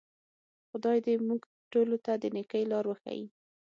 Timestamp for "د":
2.21-2.23